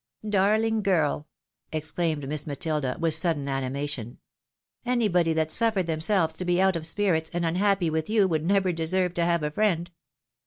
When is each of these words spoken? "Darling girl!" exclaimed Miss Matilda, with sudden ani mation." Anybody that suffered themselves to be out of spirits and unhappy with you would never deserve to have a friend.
"Darling 0.27 0.81
girl!" 0.81 1.27
exclaimed 1.71 2.27
Miss 2.27 2.47
Matilda, 2.47 2.97
with 2.99 3.13
sudden 3.13 3.47
ani 3.47 3.67
mation." 3.67 4.17
Anybody 4.83 5.31
that 5.33 5.51
suffered 5.51 5.85
themselves 5.85 6.33
to 6.37 6.43
be 6.43 6.59
out 6.59 6.75
of 6.75 6.87
spirits 6.87 7.29
and 7.35 7.45
unhappy 7.45 7.91
with 7.91 8.09
you 8.09 8.27
would 8.27 8.43
never 8.43 8.71
deserve 8.71 9.13
to 9.13 9.23
have 9.25 9.43
a 9.43 9.51
friend. 9.51 9.91